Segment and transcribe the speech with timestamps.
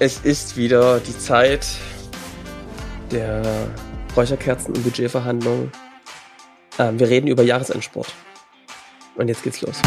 [0.00, 1.66] Es ist wieder die Zeit
[3.10, 3.68] der
[4.16, 5.72] Räucherkerzen und Budgetverhandlungen.
[6.78, 8.14] Ähm, wir reden über Jahresendsport.
[9.16, 9.82] Und jetzt geht's los.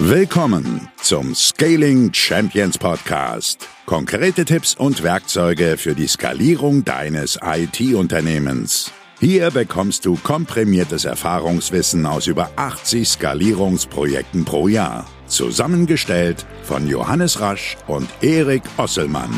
[0.00, 3.68] Willkommen zum Scaling Champions Podcast.
[3.86, 8.90] Konkrete Tipps und Werkzeuge für die Skalierung deines IT-Unternehmens.
[9.20, 15.10] Hier bekommst du komprimiertes Erfahrungswissen aus über 80 Skalierungsprojekten pro Jahr.
[15.26, 19.32] Zusammengestellt von Johannes Rasch und Erik Osselmann.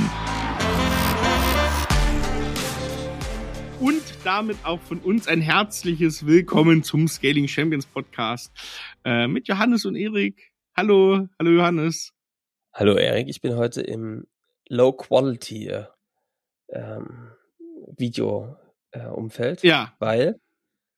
[3.80, 8.52] Und damit auch von uns ein herzliches Willkommen zum Scaling Champions Podcast
[9.06, 10.52] äh, mit Johannes und Erik.
[10.77, 12.12] Hallo, hallo Johannes.
[12.74, 14.27] Hallo Erik, ich bin heute im
[14.69, 15.84] Low Quality äh,
[16.69, 17.30] ähm,
[17.97, 18.59] Video
[18.92, 19.62] äh, Umfeld.
[19.62, 19.94] Ja.
[19.98, 20.40] Weil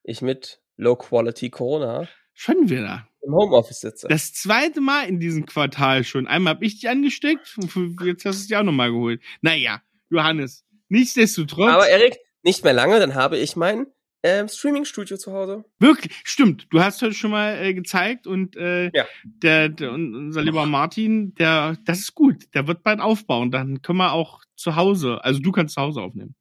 [0.03, 4.09] ich mit Low Quality Corona schon wieder im Homeoffice sitze.
[4.09, 6.27] Das zweite Mal in diesem Quartal schon.
[6.27, 7.57] Einmal habe ich dich angesteckt
[8.05, 9.23] jetzt hast du es dir auch nochmal geholt.
[9.41, 11.73] Naja, Johannes, nichtsdestotrotz.
[11.73, 13.87] Aber Erik, nicht mehr lange, dann habe ich mein
[14.25, 15.65] ähm, Streaming-Studio zu Hause.
[15.79, 16.67] Wirklich, stimmt.
[16.71, 19.07] Du hast heute schon mal äh, gezeigt und äh, ja.
[19.25, 22.55] der, der unser lieber Martin, der, das ist gut.
[22.55, 23.51] Der wird bald aufbauen.
[23.51, 26.37] Dann können wir auch zu Hause, also du kannst zu Hause aufnehmen.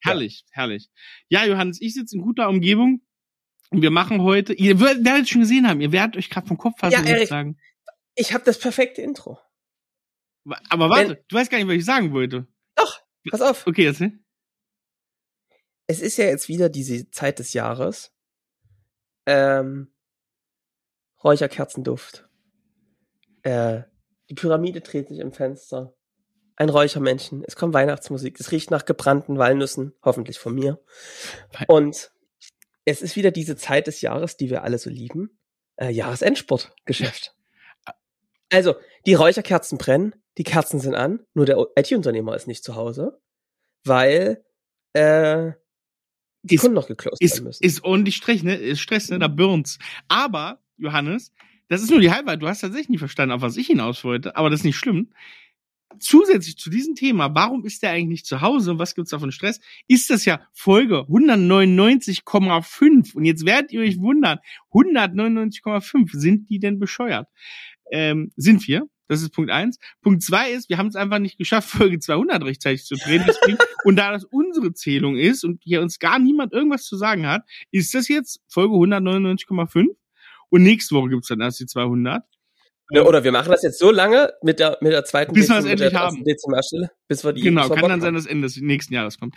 [0.00, 0.56] Herrlich, ja.
[0.56, 0.90] herrlich.
[1.28, 3.02] Ja, Johannes, ich sitze in guter Umgebung
[3.70, 6.58] und wir machen heute, ihr werdet es schon gesehen haben, ihr werdet euch gerade vom
[6.58, 7.58] Kopf fassen ja, Erik, sagen.
[8.14, 9.38] Ich habe das perfekte Intro.
[10.70, 12.46] Aber warte, Denn, du weißt gar nicht, was ich sagen wollte.
[12.74, 13.66] Doch, pass auf.
[13.66, 14.18] Okay, erzähl.
[15.86, 18.12] Es ist ja jetzt wieder diese Zeit des Jahres.
[19.26, 19.92] Ähm,
[21.22, 22.28] Räucherkerzenduft.
[23.42, 23.82] Äh,
[24.30, 25.97] die Pyramide dreht sich im Fenster
[26.58, 30.80] ein Räuchermännchen, es kommt Weihnachtsmusik, es riecht nach gebrannten Walnüssen, hoffentlich von mir.
[31.68, 32.10] Und
[32.84, 35.38] es ist wieder diese Zeit des Jahres, die wir alle so lieben,
[35.76, 37.34] äh, Jahresendsportgeschäft.
[38.50, 38.74] Also,
[39.06, 43.20] die Räucherkerzen brennen, die Kerzen sind an, nur der IT-Unternehmer ist nicht zu Hause,
[43.84, 44.44] weil
[44.94, 45.52] äh,
[46.42, 47.62] die ist, Kunden noch geclosed ist, werden müssen.
[47.62, 48.56] Ist ordentlich Stress, ne?
[48.56, 49.18] Ist Stress, ne?
[49.20, 49.78] Da burns.
[50.08, 51.32] Aber, Johannes,
[51.68, 52.42] das ist nur die Halbwahrheit.
[52.42, 55.12] Du hast tatsächlich nicht verstanden, auf was ich hinaus wollte, aber das ist nicht schlimm
[55.98, 59.18] zusätzlich zu diesem Thema, warum ist der eigentlich nicht zu Hause und was gibt's da
[59.18, 63.14] von Stress, ist das ja Folge 199,5.
[63.14, 64.38] Und jetzt werdet ihr euch wundern,
[64.72, 67.28] 199,5, sind die denn bescheuert?
[67.90, 68.88] Ähm, sind wir.
[69.08, 69.78] Das ist Punkt eins.
[70.02, 73.24] Punkt zwei ist, wir haben es einfach nicht geschafft, Folge 200 rechtzeitig zu drehen.
[73.84, 77.42] und da das unsere Zählung ist und hier uns gar niemand irgendwas zu sagen hat,
[77.70, 79.86] ist das jetzt Folge 199,5.
[80.50, 82.22] Und nächste Woche gibt's dann erst die 200.
[82.90, 85.58] Ja, oder wir machen das jetzt so lange mit der, mit der zweiten bis wir
[85.58, 86.24] es endlich haben.
[86.24, 89.34] Dezimmerstelle, bis wir die Genau, kann dann sein, dass Ende des nächsten Jahres kommt.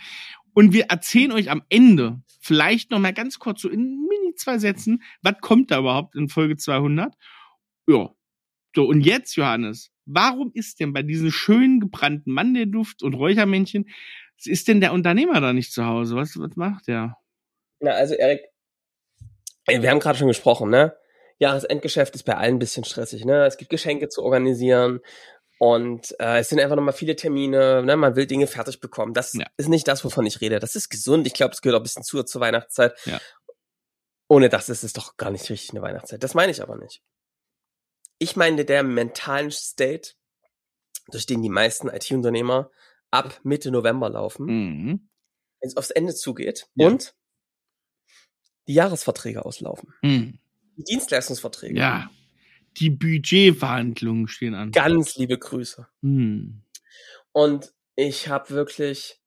[0.54, 4.58] Und wir erzählen euch am Ende vielleicht noch mal ganz kurz so in mini zwei
[4.58, 7.14] Sätzen, was kommt da überhaupt in Folge 200?
[7.88, 8.10] Ja.
[8.74, 13.86] So, und jetzt, Johannes, warum ist denn bei diesen schönen gebrannten Mandelduft und Räuchermännchen,
[14.44, 16.16] ist denn der Unternehmer da nicht zu Hause?
[16.16, 17.16] Was, was macht der?
[17.80, 18.40] Na, also Erik,
[19.66, 20.94] wir haben gerade schon gesprochen, ne?
[21.42, 23.24] Jahresendgeschäft ist bei allen ein bisschen stressig.
[23.24, 23.44] Ne?
[23.44, 25.00] Es gibt Geschenke zu organisieren
[25.58, 27.82] und äh, es sind einfach nochmal viele Termine.
[27.82, 27.96] Ne?
[27.96, 29.12] Man will Dinge fertig bekommen.
[29.12, 29.46] Das ja.
[29.56, 30.60] ist nicht das, wovon ich rede.
[30.60, 31.26] Das ist gesund.
[31.26, 32.96] Ich glaube, es gehört auch ein bisschen zu zur Weihnachtszeit.
[33.06, 33.20] Ja.
[34.28, 36.22] Ohne das ist es doch gar nicht richtig eine Weihnachtszeit.
[36.22, 37.02] Das meine ich aber nicht.
[38.18, 40.12] Ich meine der mentalen State,
[41.08, 42.70] durch den die meisten IT-Unternehmer
[43.10, 45.10] ab Mitte November laufen, mhm.
[45.60, 46.86] wenn es aufs Ende zugeht ja.
[46.86, 47.16] und
[48.68, 49.92] die Jahresverträge auslaufen.
[50.02, 50.38] Mhm.
[50.76, 51.78] Die Dienstleistungsverträge.
[51.78, 52.10] Ja.
[52.78, 54.72] Die Budgetverhandlungen stehen an.
[54.72, 55.86] Ganz liebe Grüße.
[56.02, 56.62] Hm.
[57.32, 59.20] Und ich habe wirklich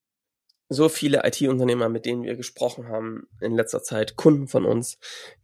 [0.68, 4.98] so viele IT-Unternehmer, mit denen wir gesprochen haben in letzter Zeit, Kunden von uns,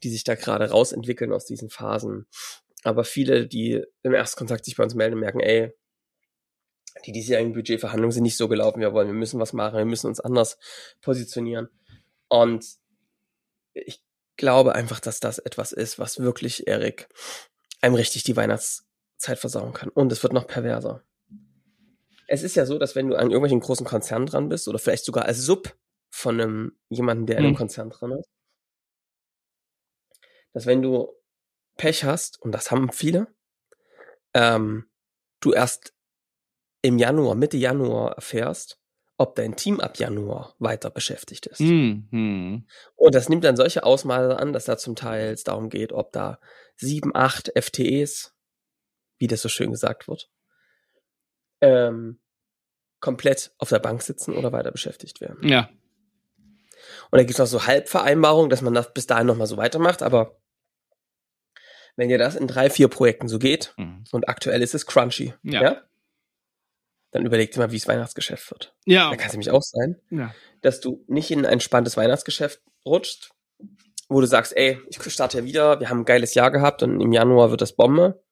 [0.03, 2.25] die sich da gerade rausentwickeln aus diesen Phasen.
[2.83, 5.71] Aber viele, die im Erstkontakt sich bei uns melden, merken, ey,
[7.05, 9.07] die diesjährigen Budgetverhandlungen sind nicht so gelaufen, wir wollen.
[9.07, 10.57] Wir müssen was machen, wir müssen uns anders
[11.01, 11.69] positionieren.
[12.27, 12.65] Und
[13.73, 14.03] ich
[14.37, 17.09] glaube einfach, dass das etwas ist, was wirklich Erik
[17.81, 19.89] einem richtig die Weihnachtszeit versauen kann.
[19.89, 21.03] Und es wird noch perverser.
[22.27, 25.05] Es ist ja so, dass wenn du an irgendwelchen großen Konzernen dran bist oder vielleicht
[25.05, 25.75] sogar als Sub
[26.09, 27.57] von einem jemanden, der in einem mhm.
[27.57, 28.29] Konzern dran ist,
[30.53, 31.11] dass wenn du
[31.77, 33.27] Pech hast, und das haben viele,
[34.33, 34.89] ähm,
[35.39, 35.93] du erst
[36.81, 38.80] im Januar, Mitte Januar erfährst,
[39.21, 41.59] ob dein Team ab Januar weiter beschäftigt ist.
[41.61, 42.65] Mhm.
[42.95, 46.11] Und das nimmt dann solche Ausmaße an, dass da zum Teil es darum geht, ob
[46.11, 46.39] da
[46.75, 48.33] sieben, acht FTEs,
[49.19, 50.29] wie das so schön gesagt wird,
[51.61, 52.19] ähm,
[52.99, 55.47] komplett auf der Bank sitzen oder weiter beschäftigt werden.
[55.47, 55.69] Ja.
[57.11, 60.01] Und da gibt es auch so Halbvereinbarungen, dass man das bis dahin nochmal so weitermacht,
[60.03, 60.37] aber
[61.97, 64.05] Wenn dir das in drei, vier Projekten so geht, Mhm.
[64.13, 65.61] und aktuell ist es crunchy, Ja.
[65.61, 65.81] ja,
[67.11, 68.73] dann überleg dir mal, wie es Weihnachtsgeschäft wird.
[68.85, 69.09] Ja.
[69.09, 70.33] Da kann es nämlich auch sein, ja.
[70.61, 73.31] dass du nicht in ein entspanntes Weihnachtsgeschäft rutschst,
[74.09, 76.99] wo du sagst, ey, ich starte ja wieder, wir haben ein geiles Jahr gehabt und
[76.99, 78.23] im Januar wird das Bombe,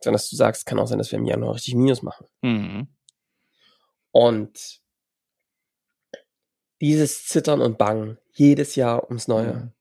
[0.00, 2.26] sondern dass du sagst, kann auch sein, dass wir im Januar richtig Minus machen.
[2.42, 2.88] Mhm.
[4.10, 4.80] Und
[6.80, 9.72] dieses Zittern und Bangen jedes Jahr ums Neue Mhm.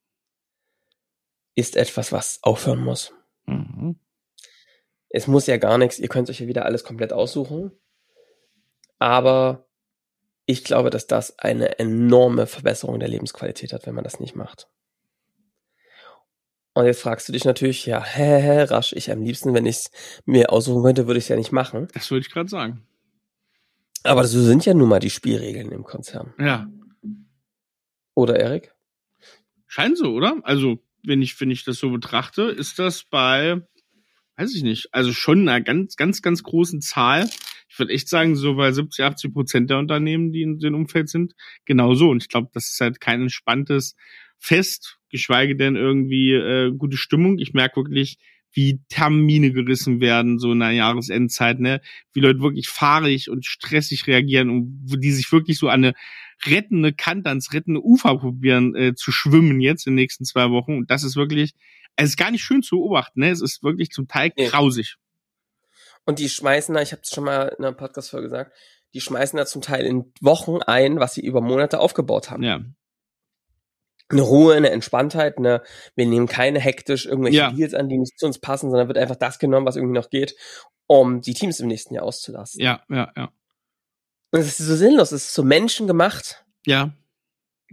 [1.56, 3.14] ist etwas, was aufhören muss.
[3.46, 4.00] Mhm.
[5.10, 7.72] Es muss ja gar nichts, ihr könnt euch ja wieder alles komplett aussuchen.
[9.00, 9.68] Aber
[10.46, 14.68] ich glaube, dass das eine enorme Verbesserung der Lebensqualität hat, wenn man das nicht macht.
[16.74, 19.78] Und jetzt fragst du dich natürlich, ja, hä, hä, rasch, ich am liebsten, wenn ich
[19.78, 19.92] es
[20.26, 21.88] mir aussuchen könnte, würde ich es ja nicht machen.
[21.94, 22.86] Das wollte ich gerade sagen.
[24.04, 26.34] Aber so sind ja nun mal die Spielregeln im Konzern.
[26.40, 26.68] Ja.
[28.16, 28.74] Oder, Erik?
[29.68, 30.38] Scheint so, oder?
[30.44, 33.62] Also, wenn ich, wenn ich das so betrachte, ist das bei,
[34.38, 37.30] weiß ich nicht, also schon einer ganz, ganz, ganz großen Zahl.
[37.80, 41.08] Ich würde echt sagen, so bei 70, 80 Prozent der Unternehmen, die in dem Umfeld
[41.08, 41.34] sind,
[41.64, 42.10] genau so.
[42.10, 43.96] Und ich glaube, das ist halt kein entspanntes
[44.38, 47.40] Fest, geschweige denn irgendwie äh, gute Stimmung.
[47.40, 48.18] Ich merke wirklich,
[48.52, 51.80] wie Termine gerissen werden, so in der Jahresendzeit, ne?
[52.12, 55.94] Wie Leute wirklich fahrig und stressig reagieren und die sich wirklich so an eine
[56.46, 60.76] rettende Kante, ans rettende Ufer probieren äh, zu schwimmen jetzt in den nächsten zwei Wochen.
[60.76, 61.54] Und das ist wirklich,
[61.96, 63.30] es ist gar nicht schön zu beobachten, ne?
[63.30, 64.98] Es ist wirklich zum Teil grausig.
[66.10, 68.58] Und die schmeißen da, ich habe es schon mal in einer Podcast-Folge gesagt,
[68.96, 72.42] die schmeißen da zum Teil in Wochen ein, was sie über Monate aufgebaut haben.
[72.42, 72.62] Ja.
[74.10, 75.62] Eine Ruhe, eine Entspanntheit, eine,
[75.94, 77.52] wir nehmen keine hektisch irgendwelche Ja.
[77.52, 80.10] Deals an, die nicht zu uns passen, sondern wird einfach das genommen, was irgendwie noch
[80.10, 80.36] geht,
[80.88, 82.60] um die Teams im nächsten Jahr auszulassen.
[82.60, 83.32] Ja, ja, ja.
[84.32, 86.44] Und es ist so sinnlos, es ist so menschengemacht.
[86.66, 86.92] Ja.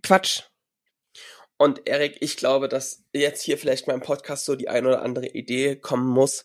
[0.02, 0.42] Quatsch.
[1.56, 5.00] Und Erik, ich glaube, dass jetzt hier vielleicht mal im Podcast so die ein oder
[5.00, 6.44] andere Idee kommen muss,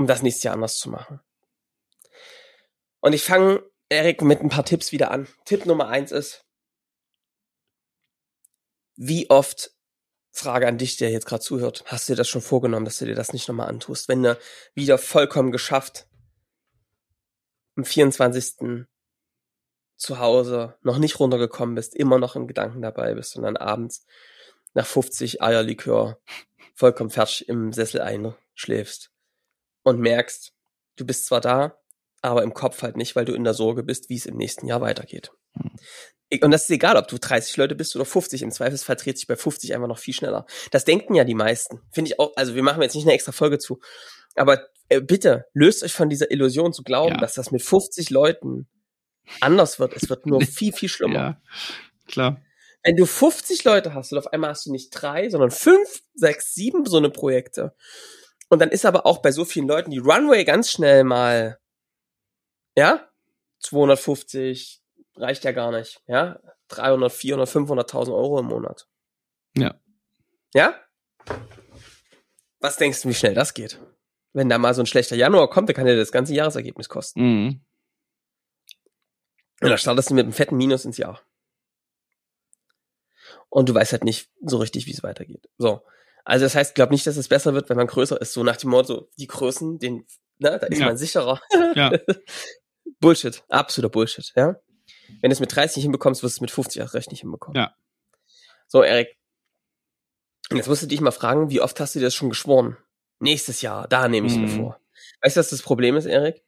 [0.00, 1.20] um das nächstes Jahr anders zu machen.
[3.00, 5.28] Und ich fange, Erik, mit ein paar Tipps wieder an.
[5.44, 6.46] Tipp Nummer eins ist,
[8.96, 9.72] wie oft,
[10.32, 13.04] Frage an dich, der jetzt gerade zuhört, hast du dir das schon vorgenommen, dass du
[13.04, 14.08] dir das nicht nochmal antust?
[14.08, 14.38] Wenn du
[14.74, 16.06] wieder vollkommen geschafft
[17.76, 18.86] am 24
[19.96, 24.06] zu Hause noch nicht runtergekommen bist, immer noch in Gedanken dabei bist und dann abends
[24.72, 26.22] nach 50 Eierlikör
[26.74, 29.10] vollkommen fertig im Sessel einschläfst
[29.82, 30.52] und merkst,
[30.96, 31.78] du bist zwar da,
[32.22, 34.66] aber im Kopf halt nicht, weil du in der Sorge bist, wie es im nächsten
[34.66, 35.30] Jahr weitergeht.
[36.42, 38.42] Und das ist egal, ob du 30 Leute bist oder 50.
[38.42, 40.46] Im Zweifelsfall dreht sich bei 50 einfach noch viel schneller.
[40.70, 41.80] Das denken ja die meisten.
[41.90, 43.80] Finde ich auch, also wir machen jetzt nicht eine extra Folge zu.
[44.36, 47.20] Aber äh, bitte, löst euch von dieser Illusion zu glauben, Ja.
[47.20, 48.68] dass das mit 50 Leuten
[49.40, 49.94] anders wird.
[49.96, 51.14] Es wird nur viel, viel schlimmer.
[51.18, 51.42] Ja.
[52.06, 52.40] Klar.
[52.84, 56.54] Wenn du 50 Leute hast und auf einmal hast du nicht drei, sondern fünf, sechs,
[56.54, 57.74] sieben so eine Projekte.
[58.50, 61.58] Und dann ist aber auch bei so vielen Leuten die Runway ganz schnell mal,
[62.76, 63.08] ja,
[63.60, 64.82] 250
[65.14, 68.88] reicht ja gar nicht, ja, 300, 400, 500.000 Euro im Monat.
[69.56, 69.80] Ja.
[70.52, 70.74] Ja?
[72.58, 73.80] Was denkst du, wie schnell das geht?
[74.32, 77.20] Wenn da mal so ein schlechter Januar kommt, dann kann dir das ganze Jahresergebnis kosten.
[77.20, 77.64] Mhm.
[79.62, 81.20] Und dann startest du mit einem fetten Minus ins Jahr.
[83.48, 85.48] Und du weißt halt nicht so richtig, wie es weitergeht.
[85.56, 85.82] So.
[86.24, 88.32] Also das heißt, glaub nicht, dass es besser wird, wenn man größer ist.
[88.32, 90.06] So nach dem Motto, die Größen, den,
[90.38, 90.86] ne, da ist Ja.
[90.86, 91.40] man sicherer.
[91.74, 91.90] Ja.
[93.00, 93.42] Bullshit.
[93.48, 94.56] Absoluter Bullshit, ja.
[95.20, 97.20] Wenn du es mit 30 nicht hinbekommst, wirst du es mit 50 erst recht nicht
[97.20, 97.56] hinbekommen.
[97.60, 97.74] Ja.
[98.66, 99.16] So, Erik.
[100.52, 102.76] Jetzt musst du dich mal fragen, wie oft hast du dir das schon geschworen?
[103.20, 104.56] Nächstes Jahr, da nehme ich es mir Mhm.
[104.56, 104.80] vor.
[105.22, 106.42] Weißt du, was das Problem ist, Erik?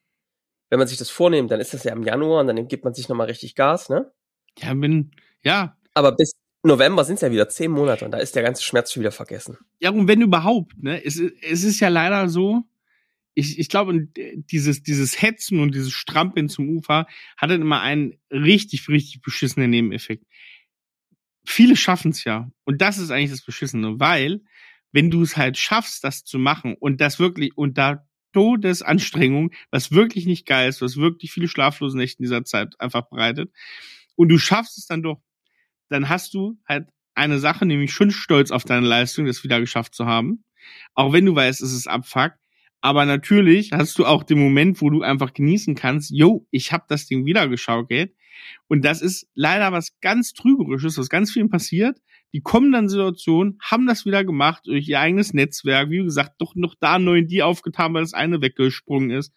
[0.70, 2.94] Wenn man sich das vornimmt, dann ist das ja im Januar und dann gibt man
[2.94, 4.10] sich nochmal richtig Gas, ne?
[4.58, 5.76] Ja, bin, ja.
[5.94, 6.32] Aber bis
[6.62, 9.12] November sind es ja wieder zehn Monate und da ist der ganze Schmerz schon wieder
[9.12, 9.58] vergessen.
[9.80, 11.04] Ja, und wenn überhaupt, ne?
[11.04, 12.62] Es, ist- es ist ja leider so,
[13.34, 18.18] ich, ich glaube, dieses, dieses Hetzen und dieses Strampeln zum Ufer hat dann immer einen
[18.30, 20.24] richtig, richtig beschissenen Nebeneffekt.
[21.44, 22.50] Viele schaffen es ja.
[22.64, 24.42] Und das ist eigentlich das Beschissene, weil,
[24.92, 30.26] wenn du es halt schaffst, das zu machen und das wirklich unter Todesanstrengung, was wirklich
[30.26, 33.50] nicht geil ist, was wirklich viele schlaflose Nächte in dieser Zeit einfach bereitet,
[34.14, 35.20] und du schaffst es dann doch,
[35.92, 39.94] dann hast du halt eine Sache, nämlich schon stolz auf deine Leistung, das wieder geschafft
[39.94, 40.44] zu haben.
[40.94, 42.32] Auch wenn du weißt, es ist Abfuck.
[42.80, 46.84] Aber natürlich hast du auch den Moment, wo du einfach genießen kannst, yo, ich habe
[46.88, 48.12] das Ding wieder geschaukelt.
[48.66, 51.98] Und das ist leider was ganz Trügerisches, was ganz vielen passiert.
[52.32, 56.36] Die kommen dann in Situationen, haben das wieder gemacht durch ihr eigenes Netzwerk, wie gesagt,
[56.38, 59.32] doch noch da einen neuen die aufgetan, weil das eine weggesprungen ist.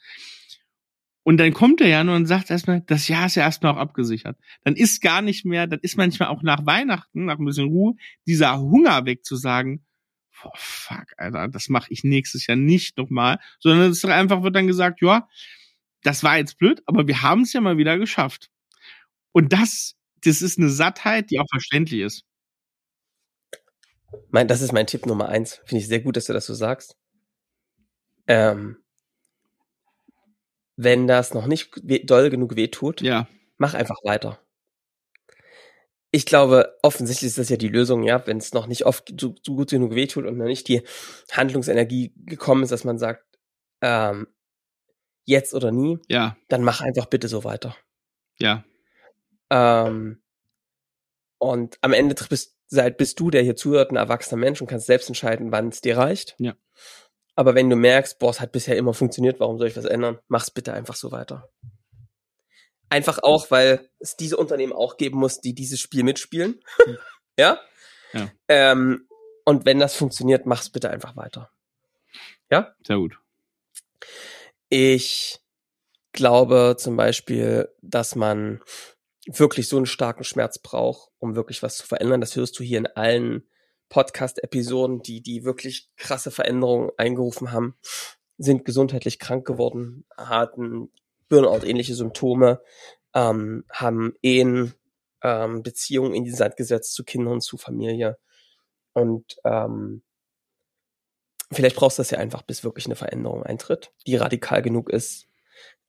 [1.27, 4.37] Und dann kommt der Januar und sagt erstmal, das Jahr ist ja erstmal auch abgesichert.
[4.63, 7.95] Dann ist gar nicht mehr, dann ist manchmal auch nach Weihnachten, nach ein bisschen Ruhe,
[8.27, 9.83] dieser Hunger weg zu sagen,
[10.39, 14.67] boah, fuck, Alter, das mache ich nächstes Jahr nicht nochmal, sondern es einfach wird dann
[14.67, 15.27] gesagt, ja,
[16.03, 18.51] das war jetzt blöd, aber wir haben es ja mal wieder geschafft.
[19.31, 22.23] Und das, das ist eine Sattheit, die auch verständlich ist.
[24.29, 25.59] Mein, das ist mein Tipp Nummer eins.
[25.65, 26.95] Finde ich sehr gut, dass du das so sagst.
[28.27, 28.77] Ähm,
[30.77, 31.71] wenn das noch nicht
[32.09, 33.27] doll genug wehtut, Ja,
[33.57, 34.39] mach einfach weiter.
[36.11, 39.35] Ich glaube, offensichtlich ist das ja die Lösung, ja, wenn es noch nicht oft so,
[39.43, 40.83] so gut genug wehtut und noch nicht die
[41.31, 43.25] Handlungsenergie gekommen ist, dass man sagt,
[43.81, 44.27] ähm,
[45.25, 47.75] jetzt oder nie, ja, dann mach einfach bitte so weiter.
[48.39, 48.63] ja,
[49.49, 50.21] Ähm,
[51.37, 52.55] und am Ende bist,
[52.97, 55.97] bist du, der hier zuhört, ein erwachsener Mensch und kannst selbst entscheiden, wann es dir
[55.97, 56.35] reicht.
[56.39, 56.55] Ja.
[57.35, 60.19] Aber wenn du merkst, boah, es hat bisher immer funktioniert, warum soll ich was ändern?
[60.27, 61.49] Mach's bitte einfach so weiter.
[62.89, 66.61] Einfach auch, weil es diese Unternehmen auch geben muss, die dieses Spiel mitspielen.
[67.37, 67.59] ja?
[68.13, 68.31] Ja.
[68.47, 69.07] Ähm,
[69.43, 71.51] und wenn das funktioniert, mach's bitte einfach weiter.
[72.85, 73.19] sehr gut.
[74.69, 75.39] Ich
[76.13, 78.61] glaube zum Beispiel, dass man
[79.27, 82.21] wirklich so einen starken Schmerz braucht, um wirklich was zu verändern.
[82.21, 83.47] Das hörst du hier in allen
[83.89, 87.75] Podcast-Episoden, die, die wirklich krasse Veränderungen eingerufen haben,
[88.37, 90.91] sind gesundheitlich krank geworden, hatten
[91.29, 92.61] Burnout-ähnliche Symptome,
[93.13, 94.73] ähm, haben Ehen,
[95.23, 98.17] ähm, Beziehungen in die Sand gesetzt zu Kindern, zu Familie.
[98.93, 100.03] Und ähm,
[101.51, 105.27] vielleicht brauchst du das ja einfach, bis wirklich eine Veränderung eintritt, die radikal genug ist.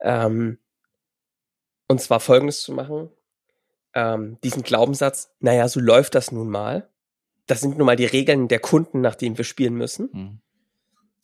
[0.01, 0.59] Ähm,
[1.89, 3.11] und zwar folgendes zu machen.
[3.95, 6.91] Ähm, diesen Glaubenssatz, naja, so läuft das nun mal.
[7.47, 10.41] Das sind nun mal die Regeln der Kunden, nach denen wir spielen müssen, Mhm.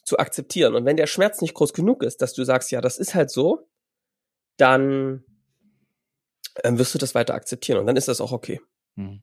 [0.05, 0.75] zu akzeptieren.
[0.75, 3.31] Und wenn der Schmerz nicht groß genug ist, dass du sagst, ja, das ist halt
[3.31, 3.69] so,
[4.57, 5.25] dann
[6.64, 8.61] ähm, wirst du das weiter akzeptieren und dann ist das auch okay.
[8.97, 9.21] Mhm.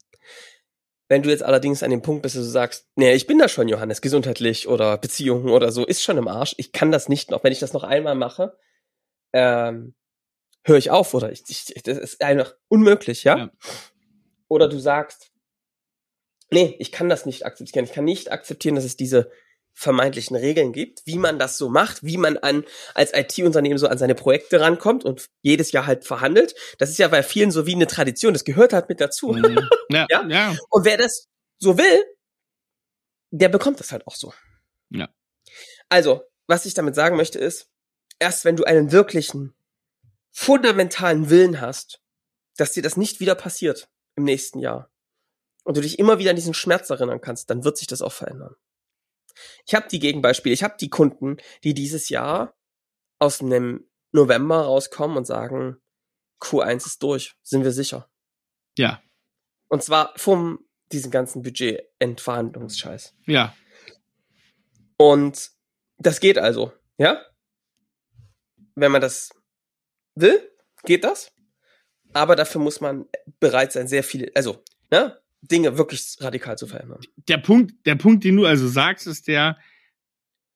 [1.08, 3.50] Wenn du jetzt allerdings an dem Punkt bist, dass du sagst, nee, ich bin da
[3.50, 6.54] schon, Johannes, gesundheitlich oder Beziehungen oder so, ist schon im Arsch.
[6.58, 7.44] Ich kann das nicht noch.
[7.44, 8.58] Wenn ich das noch einmal mache,
[9.34, 9.96] ähm,
[10.64, 13.38] höre ich auf oder ich, ich, das ist einfach unmöglich, ja?
[13.38, 13.52] Ja.
[14.50, 15.32] Oder du sagst,
[16.52, 17.86] nee, ich kann das nicht akzeptieren.
[17.86, 19.32] Ich kann nicht akzeptieren, dass es diese
[19.74, 22.66] vermeintlichen Regeln gibt, wie man das so macht, wie man an
[22.96, 26.54] als IT-Unternehmen so an seine Projekte rankommt und jedes Jahr halt verhandelt.
[26.80, 28.34] Das ist ja bei vielen so wie eine Tradition.
[28.34, 29.30] Das gehört halt mit dazu.
[29.30, 29.70] Mhm.
[29.90, 30.28] Ja, Ja?
[30.28, 31.30] ja, Und wer das
[31.60, 32.04] so will,
[33.32, 34.34] der bekommt das halt auch so.
[34.90, 35.08] Ja.
[35.88, 37.70] Also, was ich damit sagen möchte ist,
[38.20, 39.56] erst wenn du einen wirklichen,
[40.32, 42.02] fundamentalen Willen hast,
[42.58, 44.92] dass dir das nicht wieder passiert im nächsten Jahr
[45.70, 48.12] und du dich immer wieder an diesen Schmerz erinnern kannst, dann wird sich das auch
[48.12, 48.56] verändern.
[49.68, 52.58] Ich habe die Gegenbeispiele, ich habe die Kunden, die dieses Jahr
[53.20, 55.78] aus einem November rauskommen und sagen,
[56.42, 58.10] Q1 ist durch, sind wir sicher.
[58.80, 59.00] ja,
[59.68, 63.14] Und zwar vom diesen ganzen Budget-Entverhandlungsscheiß.
[63.28, 63.56] ja,
[64.98, 65.52] Und
[66.00, 67.24] das geht also, ja?
[68.74, 69.30] Wenn man das
[70.16, 70.52] will,
[70.84, 71.32] geht das.
[72.14, 73.08] Aber dafür muss man
[73.40, 77.00] bereit sein, sehr viele, also, ne, Dinge wirklich radikal zu verändern.
[77.28, 79.58] der Punkt, der Punkt, den du also sagst, ist der,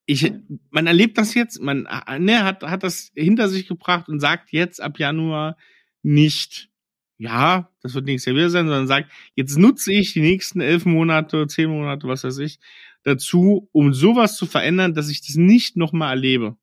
[0.06, 0.32] ich,
[0.70, 1.88] man erlebt das jetzt, man
[2.18, 5.56] ne, hat, hat das hinter sich gebracht und sagt jetzt ab Januar
[6.02, 6.70] nicht,
[7.16, 10.84] ja, das wird nächstes Jahr wieder sein, sondern sagt, jetzt nutze ich die nächsten elf
[10.84, 12.58] Monate, zehn Monate, was weiß ich,
[13.02, 16.56] dazu, um sowas zu verändern, dass ich das nicht nochmal erlebe.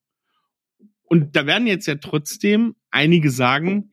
[1.04, 3.92] Und da werden jetzt ja trotzdem einige sagen,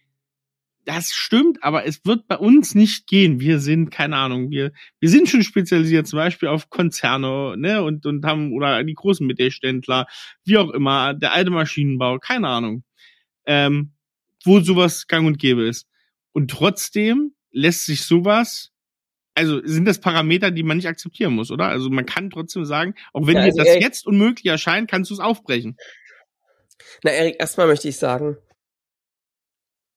[0.89, 3.41] das stimmt, aber es wird bei uns nicht gehen.
[3.41, 8.07] Wir sind, keine Ahnung, wir, wir sind schon spezialisiert, zum Beispiel auf Konzerne, ne, und,
[8.07, 10.07] und haben, oder die großen Mittelständler,
[10.45, 12.85] wie auch immer, der alte Maschinenbau, keine Ahnung,
[13.45, 13.93] ähm,
[14.45, 15.87] wo sowas gang und gäbe ist.
[16.33, 18.71] Und trotzdem lässt sich sowas,
[19.35, 21.67] also sind das Parameter, die man nicht akzeptieren muss, oder?
[21.67, 24.91] Also man kann trotzdem sagen, auch wenn Ja, dir also das ehrlich- jetzt unmöglich erscheint,
[24.91, 25.77] kannst du es aufbrechen.
[27.05, 28.39] Na, Erik, erstmal möchte ich sagen,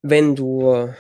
[0.02, 0.94] wenn du,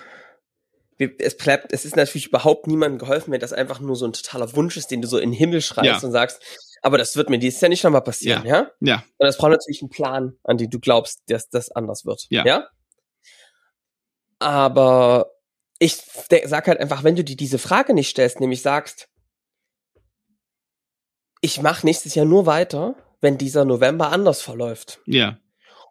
[0.97, 4.55] es bleibt, es ist natürlich überhaupt niemandem geholfen, wenn das einfach nur so ein totaler
[4.55, 6.07] Wunsch ist, den du so in den Himmel schreist Ja.
[6.07, 6.41] und sagst,
[6.83, 8.71] aber das wird mir dieses Jahr nicht nochmal passieren, ja?
[8.79, 12.25] Ja, Und das braucht natürlich einen Plan, an den du glaubst, dass das anders wird.
[12.29, 12.45] Ja.
[12.45, 12.67] ja?
[14.39, 15.31] Aber
[15.79, 15.95] ich
[16.45, 19.07] sag halt einfach, wenn du dir diese Frage nicht stellst, nämlich sagst,
[21.41, 24.99] ich mache nächstes Jahr nur weiter, wenn dieser November anders verläuft.
[25.05, 25.39] ja,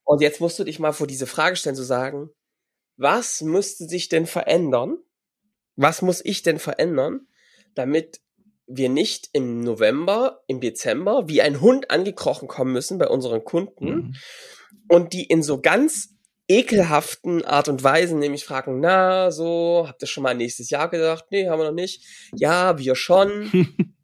[0.04, 2.30] Und jetzt musst du dich mal vor diese Frage stellen, zu sagen,
[3.00, 4.99] was müsste sich denn verändern?
[5.76, 7.26] Was muss ich denn verändern,
[7.75, 8.21] damit
[8.66, 13.87] wir nicht im November, im Dezember wie ein Hund angekrochen kommen müssen bei unseren Kunden
[13.87, 14.14] Mhm.
[14.88, 16.11] und die in so ganz
[16.47, 21.26] ekelhaften Art und Weisen nämlich fragen, na, so, habt ihr schon mal nächstes Jahr gedacht?
[21.30, 22.04] Nee, haben wir noch nicht.
[22.35, 23.50] Ja, wir schon.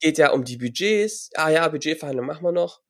[0.00, 1.30] geht ja um die Budgets.
[1.34, 2.82] Ah ja, Budgetverhandlung machen wir noch.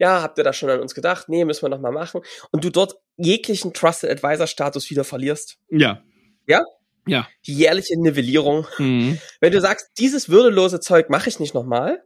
[0.00, 1.28] Ja, habt ihr da schon an uns gedacht?
[1.28, 2.22] Nee, müssen wir noch mal machen.
[2.50, 5.58] Und du dort jeglichen Trusted Advisor Status wieder verlierst.
[5.68, 6.02] Ja.
[6.46, 6.64] Ja?
[7.06, 7.28] Ja.
[7.46, 8.66] Die jährliche Nivellierung.
[8.78, 9.20] Mhm.
[9.40, 12.02] Wenn du sagst, dieses würdelose Zeug mache ich nicht nochmal,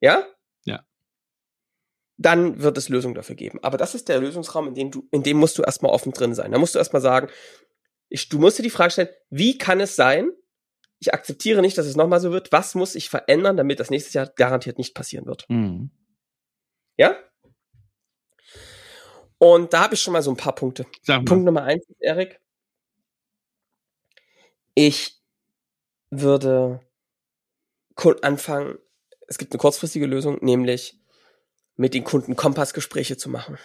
[0.00, 0.26] ja?
[0.64, 0.84] Ja.
[2.18, 3.60] Dann wird es Lösungen dafür geben.
[3.62, 6.34] Aber das ist der Lösungsraum, in dem du, in dem musst du erstmal offen drin
[6.34, 6.52] sein.
[6.52, 7.28] Da musst du erstmal sagen,
[8.10, 10.30] ich, du musst dir die Frage stellen, wie kann es sein,
[10.98, 12.52] ich akzeptiere nicht, dass es nochmal so wird.
[12.52, 15.46] Was muss ich verändern, damit das nächstes Jahr garantiert nicht passieren wird?
[15.48, 15.90] Mhm.
[16.96, 17.16] Ja?
[19.44, 20.86] Und da habe ich schon mal so ein paar Punkte.
[21.04, 22.40] Punkt Nummer eins, Erik.
[24.72, 25.20] Ich
[26.08, 26.80] würde
[28.22, 28.78] anfangen,
[29.28, 30.98] es gibt eine kurzfristige Lösung, nämlich
[31.76, 33.58] mit den Kunden Kompassgespräche zu machen.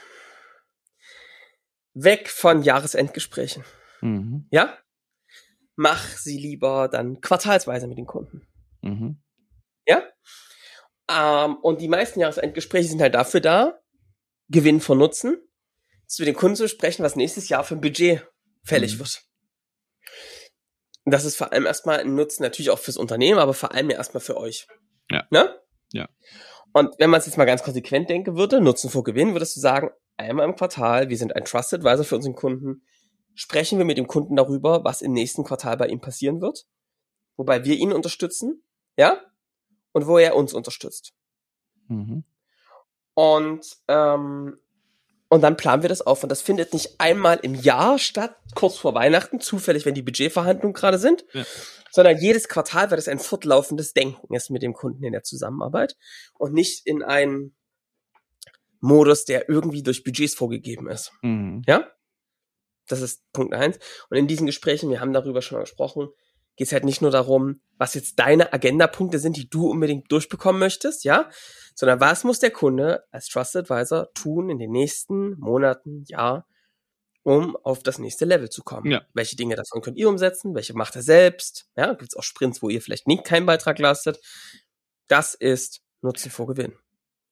[1.94, 3.64] Weg von Jahresendgesprächen.
[4.02, 4.48] Mhm.
[4.52, 4.78] Ja?
[5.78, 8.46] Mach sie lieber dann quartalsweise mit den Kunden.
[8.82, 9.22] Mhm.
[9.88, 10.04] Ja?
[11.10, 13.80] Ähm, und die meisten Jahresendgespräche sind halt dafür da,
[14.50, 15.42] Gewinn von Nutzen,
[16.10, 18.28] zu den Kunden zu sprechen, was nächstes Jahr für ein Budget
[18.64, 19.00] fällig Mhm.
[19.00, 19.22] wird.
[21.06, 23.90] Und das ist vor allem erstmal ein Nutzen natürlich auch fürs Unternehmen, aber vor allem
[23.90, 24.68] ja erstmal für euch.
[25.10, 25.26] Ja.
[25.30, 25.60] Ne?
[25.94, 26.10] Ja.
[26.74, 29.60] Und wenn man es jetzt mal ganz konsequent denken würde, Nutzen vor Gewinn, würdest du
[29.60, 32.84] sagen, einmal im Quartal, wir sind ein Trusted Advisor für unseren Kunden,
[33.34, 36.66] sprechen wir mit dem Kunden darüber, was im nächsten Quartal bei ihm passieren wird,
[37.38, 38.64] wobei wir ihn unterstützen,
[38.98, 39.22] ja,
[39.94, 41.14] und wo er uns unterstützt.
[41.88, 42.24] Mhm.
[43.14, 44.60] Und, ähm,
[45.30, 46.24] und dann planen wir das auf.
[46.24, 50.74] Und das findet nicht einmal im Jahr statt, kurz vor Weihnachten, zufällig, wenn die Budgetverhandlungen
[50.74, 51.46] gerade sind, Ja.
[51.92, 55.96] sondern jedes Quartal, weil das ein fortlaufendes Denken ist mit dem Kunden in der Zusammenarbeit
[56.38, 57.56] und nicht in einen
[58.82, 61.12] Modus, der irgendwie durch Budgets vorgegeben ist.
[61.22, 61.64] Mhm.
[61.68, 61.90] Ja?
[62.88, 63.78] Das ist Punkt eins.
[64.10, 66.10] Und in diesen Gesprächen, wir haben darüber schon mal gesprochen,
[66.60, 70.60] geht es halt nicht nur darum, was jetzt deine Agendapunkte sind, die du unbedingt durchbekommen
[70.60, 71.30] möchtest, ja,
[71.74, 76.46] sondern was muss der Kunde als Trusted Advisor tun in den nächsten Monaten, Jahr,
[77.24, 78.92] um auf das nächste Level zu kommen.
[78.92, 79.04] Ja.
[79.14, 80.54] Welche Dinge davon könnt ihr umsetzen?
[80.54, 81.70] Welche macht er selbst?
[81.78, 84.20] Ja, gibt es auch Sprints, wo ihr vielleicht nicht keinen Beitrag leistet.
[85.08, 86.74] Das ist Nutzen vor Gewinn.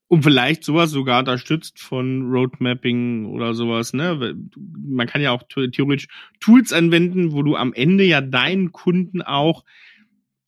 [0.09, 4.35] Und vielleicht sowas sogar unterstützt von Roadmapping oder sowas, ne?
[4.55, 6.07] Man kann ja auch the- theoretisch
[6.39, 9.65] Tools anwenden, wo du am Ende ja deinen Kunden auch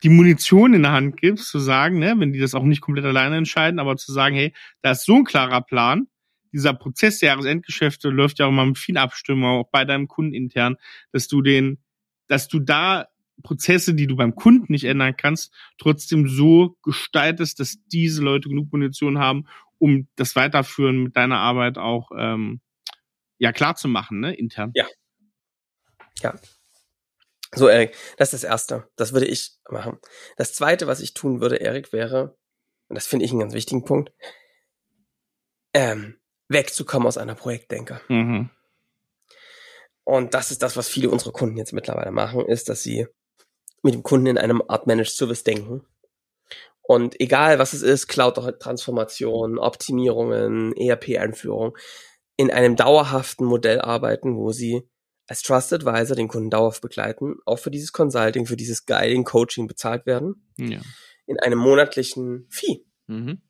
[0.02, 3.04] die Munition in der Hand gibst, zu sagen, ne, wenn die das auch nicht komplett
[3.06, 6.08] alleine entscheiden, aber zu sagen, hey, da ist so ein klarer Plan.
[6.54, 10.34] Dieser Prozess der Jahresendgeschäfte läuft ja auch immer mit viel Abstimmung, auch bei deinem Kunden
[10.34, 10.78] intern,
[11.12, 11.80] dass du den,
[12.28, 13.08] dass du da
[13.44, 18.72] Prozesse, die du beim Kunden nicht ändern kannst, trotzdem so gestaltest, dass diese Leute genug
[18.72, 19.48] Munition haben,
[19.78, 22.62] um das Weiterführen mit deiner Arbeit auch ähm,
[23.38, 24.72] ja klar zu machen, ne, intern.
[27.56, 28.90] So, Erik, das ist das Erste.
[28.96, 29.98] Das würde ich machen.
[30.38, 32.38] Das Zweite, was ich tun würde, Erik, wäre,
[32.90, 34.12] und das finde ich einen ganz wichtigen Punkt,
[35.74, 38.02] ähm, wegzukommen aus einer Projektdenke.
[38.08, 38.50] Mhm.
[40.04, 43.08] Und das ist das, was viele unserer Kunden jetzt mittlerweile machen, ist, dass sie
[43.84, 45.86] mit dem Kunden in einem Art Managed Service denken.
[46.82, 51.78] Und egal was es ist, Cloud-Transformation, Optimierungen, ERP-Einführung,
[52.36, 54.90] in einem dauerhaften Modell arbeiten, wo sie
[55.28, 59.68] als Trusted Advisor den Kunden dauerhaft begleiten, auch für dieses Consulting, für dieses Guiding, Coaching
[59.68, 60.80] bezahlt werden, Ja.
[61.28, 62.86] in einem monatlichen Fee.
[63.06, 63.44] Mhm.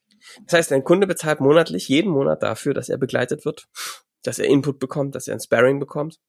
[0.45, 3.69] Das heißt, ein Kunde bezahlt monatlich, jeden Monat dafür, dass er begleitet wird,
[4.23, 6.19] dass er Input bekommt, dass er ein Sparring bekommt.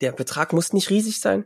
[0.00, 1.44] Der Betrag muss nicht riesig sein.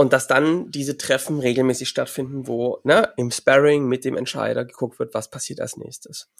[0.00, 4.98] Und dass dann diese Treffen regelmäßig stattfinden, wo ne, im Sparring mit dem Entscheider geguckt
[4.98, 6.30] wird, was passiert als nächstes.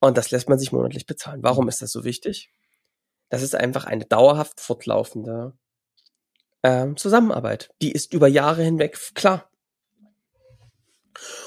[0.00, 1.44] Und das lässt man sich monatlich bezahlen.
[1.44, 2.50] Warum ist das so wichtig?
[3.28, 5.56] Das ist einfach eine dauerhaft fortlaufende
[6.64, 7.70] ähm, Zusammenarbeit.
[7.80, 9.48] Die ist über Jahre hinweg klar.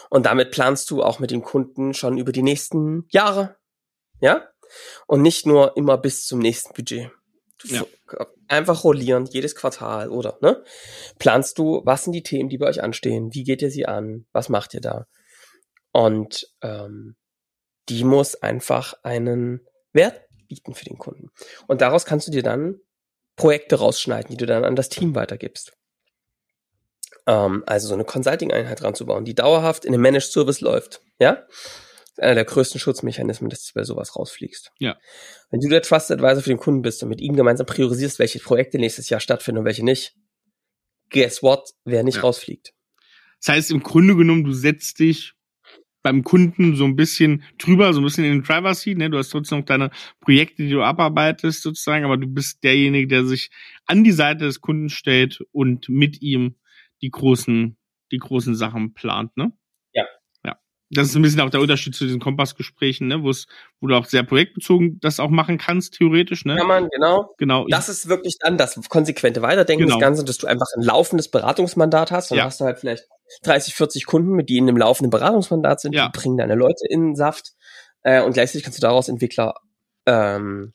[0.09, 3.57] Und damit planst du auch mit dem Kunden schon über die nächsten Jahre.
[4.21, 4.47] Ja?
[5.07, 7.11] Und nicht nur immer bis zum nächsten Budget.
[7.65, 7.85] Ja.
[8.47, 10.37] Einfach rollierend, jedes Quartal, oder?
[10.41, 10.63] Ne?
[11.19, 13.33] Planst du, was sind die Themen, die bei euch anstehen?
[13.33, 14.25] Wie geht ihr sie an?
[14.31, 15.07] Was macht ihr da?
[15.91, 17.15] Und ähm,
[17.89, 21.29] die muss einfach einen Wert bieten für den Kunden.
[21.67, 22.79] Und daraus kannst du dir dann
[23.35, 25.73] Projekte rausschneiden, die du dann an das Team weitergibst.
[27.25, 31.01] Ähm, also so eine Consulting-Einheit ranzubauen, die dauerhaft in einem Managed Service läuft.
[31.19, 31.45] Ja?
[32.19, 34.71] Einer der größten Schutzmechanismen, dass du bei sowas rausfliegst.
[34.79, 34.97] Ja.
[35.51, 38.39] Wenn du der Trusted Advisor für den Kunden bist und mit ihm gemeinsam priorisierst, welche
[38.39, 40.15] Projekte nächstes Jahr stattfinden und welche nicht,
[41.09, 42.21] guess what, wer nicht Ja.
[42.21, 42.73] rausfliegt.
[43.39, 45.33] Das heißt, im Grunde genommen, du setzt dich
[46.01, 49.09] beim Kunden so ein bisschen drüber, so ein bisschen in den Driver Seat, ne?
[49.09, 53.25] Du hast trotzdem noch deine Projekte, die du abarbeitest sozusagen, aber du bist derjenige, der
[53.25, 53.49] sich
[53.85, 56.55] an die Seite des Kunden stellt und mit ihm
[57.01, 57.77] die großen,
[58.11, 59.51] die großen Sachen plant, ne?
[60.91, 63.47] Das ist ein bisschen auch der Unterschied zu diesen Kompassgesprächen, ne, wo es,
[63.79, 66.55] wo du auch sehr projektbezogen das auch machen kannst, theoretisch, ne?
[66.55, 67.33] Kann man, genau.
[67.37, 67.65] Genau.
[67.69, 69.97] Das ist wirklich dann das konsequente Weiterdenken Genau.
[69.97, 72.31] des Ganzen, dass du einfach ein laufendes Beratungsmandat hast.
[72.31, 72.45] Dann Ja.
[72.45, 73.05] hast du halt vielleicht
[73.43, 76.09] 30, 40 Kunden, mit die in einem laufenden Beratungsmandat sind, Ja.
[76.09, 77.53] die bringen deine Leute in den Saft
[78.01, 79.55] äh, und gleichzeitig kannst du daraus Entwickler
[80.07, 80.73] ähm,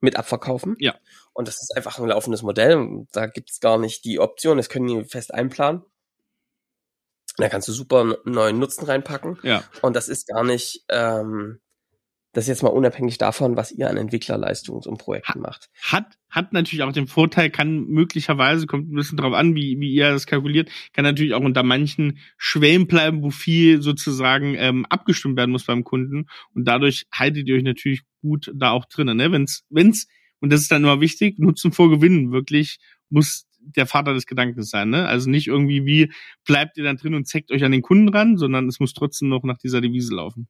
[0.00, 0.76] mit abverkaufen.
[0.78, 0.94] Ja.
[1.32, 3.06] Und das ist einfach ein laufendes Modell.
[3.12, 5.82] Da gibt's gar nicht die Option, das können die fest einplanen.
[7.36, 9.38] Da kannst du super neuen Nutzen reinpacken.
[9.42, 9.64] ja.
[9.80, 11.60] Und das ist gar nicht, ähm,
[12.32, 15.68] das ist jetzt mal unabhängig davon, was ihr an Entwicklerleistungs- und Projekten macht.
[15.82, 19.92] Hat, hat natürlich auch den Vorteil, kann möglicherweise, kommt ein bisschen drauf an, wie, wie
[19.92, 25.36] ihr das kalkuliert, kann natürlich auch unter manchen Schwellen bleiben, wo viel sozusagen ähm, abgestimmt
[25.36, 26.26] werden muss beim Kunden.
[26.54, 29.18] Und dadurch haltet ihr euch natürlich gut da auch drinnen.
[29.18, 29.30] Ne?
[29.30, 30.06] Wenn's, wenn's,
[30.40, 32.78] und das ist dann immer wichtig, Nutzen vor Gewinnen wirklich
[33.10, 34.90] muss der Vater des Gedankens sein.
[34.90, 35.06] Ne?
[35.06, 36.12] Also nicht irgendwie, wie
[36.44, 39.28] bleibt ihr dann drin und zeckt euch an den Kunden ran, sondern es muss trotzdem
[39.28, 40.48] noch nach dieser Devise laufen.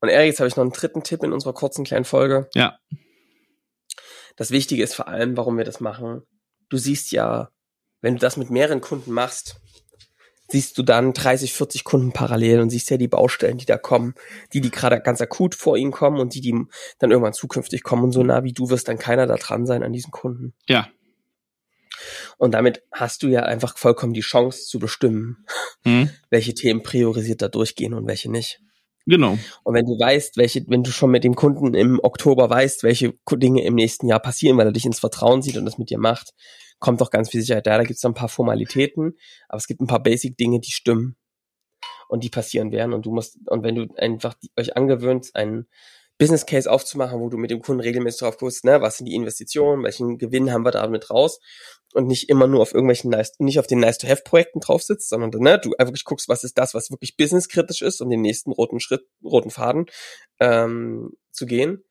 [0.00, 2.48] Und Erik, jetzt habe ich noch einen dritten Tipp in unserer kurzen kleinen Folge.
[2.54, 2.78] Ja.
[4.36, 6.22] Das Wichtige ist vor allem, warum wir das machen.
[6.68, 7.50] Du siehst ja,
[8.00, 9.60] wenn du das mit mehreren Kunden machst,
[10.48, 14.14] siehst du dann 30, 40 Kunden parallel und siehst ja die Baustellen, die da kommen,
[14.52, 16.54] die, die gerade ganz akut vor ihnen kommen und die, die
[16.98, 18.04] dann irgendwann zukünftig kommen.
[18.04, 20.54] Und so nah wie du wirst dann keiner da dran sein an diesen Kunden.
[20.68, 20.88] Ja.
[22.38, 25.44] Und damit hast du ja einfach vollkommen die Chance zu bestimmen,
[25.84, 26.10] Hm?
[26.30, 28.60] welche Themen priorisiert da durchgehen und welche nicht.
[29.06, 29.36] Genau.
[29.64, 33.14] Und wenn du weißt, welche, wenn du schon mit dem Kunden im Oktober weißt, welche
[33.32, 35.98] Dinge im nächsten Jahr passieren, weil er dich ins Vertrauen sieht und das mit dir
[35.98, 36.32] macht,
[36.78, 37.78] kommt doch ganz viel Sicherheit da.
[37.78, 39.16] Da gibt es ein paar Formalitäten,
[39.48, 41.16] aber es gibt ein paar Basic-Dinge, die stimmen
[42.08, 42.92] und die passieren werden.
[42.92, 45.66] Und du musst, und wenn du einfach die, euch angewöhnt, einen
[46.18, 49.14] Business Case aufzumachen, wo du mit dem Kunden regelmäßig drauf guckst, ne, was sind die
[49.14, 51.40] Investitionen, welchen Gewinn haben wir da mit raus
[51.94, 54.82] und nicht immer nur auf irgendwelchen nice, nicht auf den nice to have Projekten drauf
[54.82, 58.10] sitzt, sondern ne, du einfach wirklich guckst, was ist das, was wirklich businesskritisch ist, um
[58.10, 59.86] den nächsten roten Schritt, roten Faden
[60.40, 61.84] ähm, zu gehen,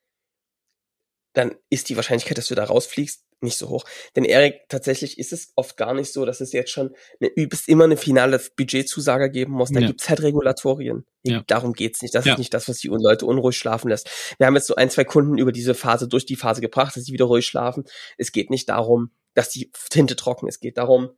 [1.34, 3.86] dann ist die Wahrscheinlichkeit, dass du da rausfliegst, nicht so hoch.
[4.16, 7.68] Denn Erik, tatsächlich ist es oft gar nicht so, dass es jetzt schon eine, übelst
[7.70, 9.72] immer eine finale Budgetzusage geben muss.
[9.72, 9.88] Da Ja.
[9.88, 11.06] gibt's halt Regulatorien.
[11.24, 11.44] Ja.
[11.48, 12.14] Darum geht's nicht.
[12.14, 12.34] Das Ja.
[12.34, 14.10] ist nicht das, was die Leute unruhig schlafen lässt.
[14.38, 17.06] Wir haben jetzt so ein, zwei Kunden über diese Phase, durch die Phase gebracht, dass
[17.06, 17.86] sie wieder ruhig schlafen.
[18.18, 20.48] Es geht nicht darum, dass die Tinte trocken.
[20.48, 21.12] Es geht darum,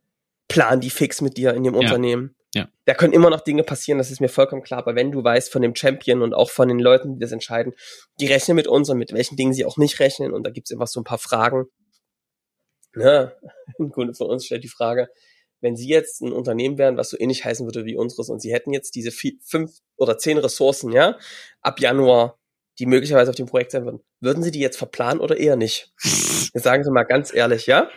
[0.48, 1.80] plan die fix mit dir in dem Ja.
[1.80, 2.34] Unternehmen.
[2.54, 2.68] Ja.
[2.84, 4.78] Da können immer noch Dinge passieren, das ist mir vollkommen klar.
[4.78, 7.72] Aber wenn du weißt von dem Champion und auch von den Leuten, die das entscheiden,
[8.20, 10.32] die rechnen mit uns und mit welchen Dingen sie auch nicht rechnen.
[10.32, 11.66] Und da gibt's einfach so ein paar Fragen.
[12.94, 13.32] Ne?
[13.78, 15.08] Ein Kunde von uns stellt die Frage,
[15.60, 18.52] wenn Sie jetzt ein Unternehmen wären, was so ähnlich heißen würde wie unseres und Sie
[18.52, 21.18] hätten jetzt diese vi- fünf oder zehn Ressourcen, ja,
[21.62, 22.38] ab Januar,
[22.78, 25.92] die möglicherweise auf dem Projekt sein würden, würden Sie die jetzt verplanen oder eher nicht?
[26.54, 27.88] Jetzt sagen Sie mal ganz ehrlich, ja?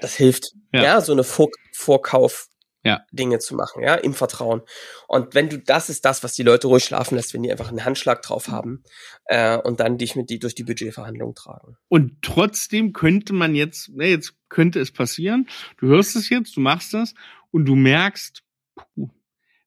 [0.00, 0.82] Das hilft, Ja.
[0.82, 2.48] ja, so eine Vor Vorkauf
[2.84, 3.04] Ja.
[3.12, 4.62] Dinge zu machen, ja, im Vertrauen.
[5.06, 7.68] Und wenn du, das ist das, was die Leute ruhig schlafen lässt, wenn die einfach
[7.68, 8.82] einen Handschlag drauf haben
[9.26, 11.76] äh, und dann dich mit die durch die Budgetverhandlungen tragen.
[11.88, 16.60] Und trotzdem könnte man jetzt, ne, jetzt könnte es passieren, du hörst es jetzt, du
[16.60, 17.14] machst das
[17.52, 18.42] und du merkst,
[18.74, 19.08] puh,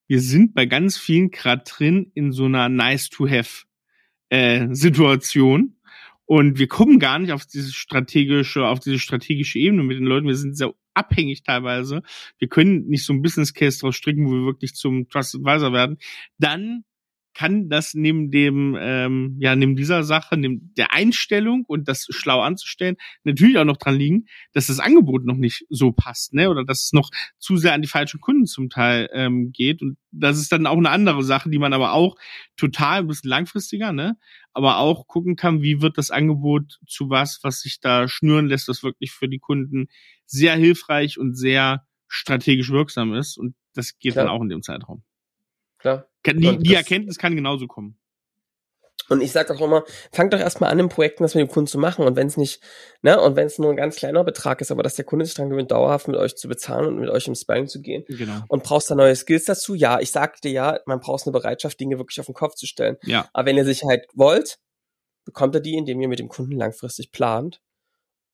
[0.08, 3.64] wir sind bei ganz vielen gerade drin in so einer nice-to-have
[4.30, 5.78] äh, Situation.
[6.26, 10.28] Und wir kommen gar nicht auf diese strategische, auf diese strategische Ebene mit den Leuten.
[10.28, 12.02] Wir sind sehr abhängig teilweise.
[12.40, 15.74] Wir können nicht so ein Business Case draus stricken, wo wir wirklich zum Trusted Advisor
[15.74, 15.98] werden.
[16.40, 16.84] Dann
[17.36, 22.40] kann das neben dem, ähm, ja, neben dieser Sache, neben der Einstellung und das schlau
[22.40, 26.50] anzustellen, natürlich auch noch dran liegen, dass das Angebot noch nicht so passt, ne?
[26.50, 29.82] Oder dass es noch zu sehr an die falschen Kunden zum Teil ähm, geht.
[29.82, 32.16] Und das ist dann auch eine andere Sache, die man aber auch
[32.56, 34.18] total ein bisschen langfristiger, ne?
[34.54, 38.70] Aber auch gucken kann, wie wird das Angebot zu was, was sich da schnüren lässt,
[38.70, 39.88] was wirklich für die Kunden
[40.26, 43.38] sehr hilfreich und sehr strategisch wirksam ist.
[43.38, 44.26] Und das geht Klar.
[44.26, 45.04] dann auch in dem Zeitraum.
[45.86, 46.08] Klar.
[46.28, 47.98] Die, die Erkenntnis kann genauso kommen.
[49.08, 51.68] Und ich sage auch immer, fangt doch erstmal an, im Projekten das mit dem Kunden
[51.68, 52.06] zu machen.
[52.06, 52.60] Und wenn es nicht,
[53.04, 55.36] ne, und wenn es nur ein ganz kleiner Betrag ist, aber dass der Kunde sich
[55.36, 58.04] dran gewöhnt, dauerhaft mit euch zu bezahlen und mit euch im Sparring zu gehen.
[58.08, 58.42] Genau.
[58.48, 59.76] Und brauchst da neue Skills dazu?
[59.76, 62.98] Ja, ich sagte ja, man braucht eine Bereitschaft, Dinge wirklich auf den Kopf zu stellen.
[63.04, 64.58] Ja, Aber wenn ihr Sicherheit wollt,
[65.24, 67.62] bekommt ihr die, indem ihr mit dem Kunden langfristig plant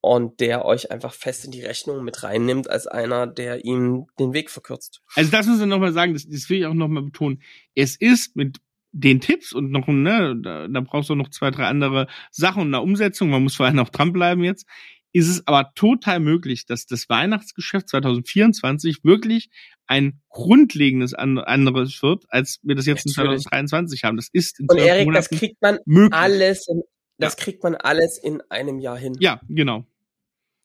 [0.01, 4.33] und der euch einfach fest in die Rechnung mit reinnimmt als einer, der ihm den
[4.33, 5.01] Weg verkürzt.
[5.15, 7.41] also das müssen wir nochmal sagen, das, das will ich auch nochmal betonen.
[7.75, 8.57] Es ist mit
[8.91, 12.73] den Tipps und noch, ne, da, da brauchst du noch zwei, drei andere Sachen und
[12.73, 14.65] eine Umsetzung, man muss vor allem auch dranbleiben jetzt,
[15.13, 19.49] ist es aber total möglich, dass das Weihnachtsgeschäft 2024 wirklich
[19.87, 23.43] ein grundlegendes an, anderes wird, als wir das jetzt in Natürlich.
[23.43, 24.15] 2023 haben.
[24.15, 26.19] Das ist in Und Erik, das kriegt man möglich.
[26.19, 26.81] alles in,
[27.17, 29.15] das kriegt man alles in einem Jahr hin.
[29.19, 29.85] Ja, genau.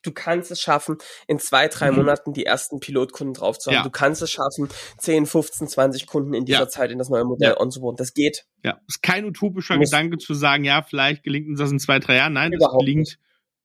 [0.07, 1.97] Du kannst es schaffen, in zwei, drei Mhm.
[1.97, 3.77] Monaten die ersten Pilotkunden drauf zu haben.
[3.77, 3.83] Ja.
[3.83, 6.67] Du kannst es schaffen, 10, 15, 20 Kunden in dieser Ja.
[6.69, 7.59] Zeit in das neue Modell Ja.
[7.59, 7.97] onzuboarden.
[7.97, 8.45] Das geht.
[8.63, 11.99] Ja, ist kein utopischer Muss- Gedanke zu sagen, ja, vielleicht gelingt uns das in zwei,
[11.99, 12.33] drei Jahren.
[12.33, 13.17] Nein, das Überhaupt gelingt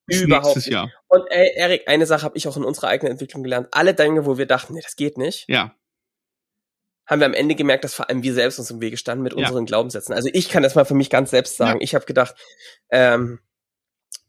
[0.07, 0.75] bis Überhaupt nächstes nicht.
[0.75, 0.91] Jahr.
[1.09, 3.69] Und ey, Erik, eine Sache habe ich auch in unserer eigenen Entwicklung gelernt.
[3.71, 5.75] Alle Dinge, wo wir dachten, nee, das geht nicht, Ja,
[7.07, 9.33] haben wir am Ende gemerkt, dass vor allem wir selbst uns im Wege standen mit
[9.35, 9.47] Ja.
[9.47, 10.15] unseren Glaubenssätzen.
[10.15, 11.81] Also ich kann das mal für mich ganz selbst sagen.
[11.81, 12.35] Ich habe gedacht,
[12.91, 13.39] ähm,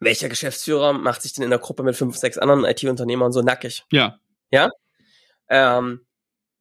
[0.04, 3.86] welcher Geschäftsführer macht sich denn in der Gruppe mit fünf, sechs anderen IT-Unternehmern so nackig?
[3.92, 4.20] ja,
[5.50, 6.06] Ähm,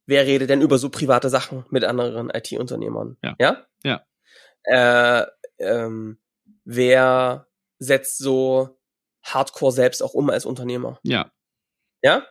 [0.07, 3.17] wer redet denn über so private Sachen mit anderen IT-Unternehmern?
[3.23, 3.37] Ja.
[3.39, 3.67] Ja?
[3.85, 4.05] Ja.
[4.65, 5.27] Äh,
[5.59, 6.19] ähm,
[6.65, 7.47] wer
[7.79, 8.79] setzt so
[9.23, 10.99] hardcore selbst auch um als Unternehmer?
[11.03, 11.31] ja,
[12.03, 12.27] Ja?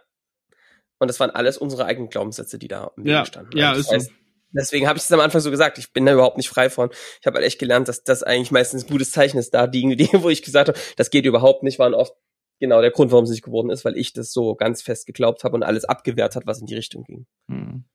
[1.00, 3.58] Und das waren alles unsere eigenen Glaubenssätze, die da im ja, standen.
[3.58, 4.16] ja, Also ist das heißt, so.
[4.54, 6.90] Deswegen habe ich es am Anfang so gesagt, ich bin da überhaupt nicht frei von.
[7.20, 9.54] Ich habe halt echt gelernt, dass das eigentlich meistens ein gutes Zeichen ist.
[9.54, 12.14] Da die Dinge, wo ich gesagt habe, das geht überhaupt nicht, waren oft
[12.60, 15.44] genau der Grund, warum es nicht geworden ist, weil ich das so ganz fest geglaubt
[15.44, 17.26] habe und alles abgewehrt hat, was in die Richtung ging.
[17.50, 17.86] Hm.